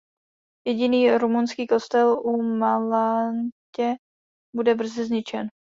[0.67, 3.97] Jediný rumunský kostel v Mălăiniţe
[4.55, 5.47] bude brzy zničen.